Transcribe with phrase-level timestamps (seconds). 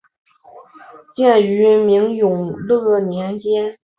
[1.15, 3.77] 建于明永乐年间。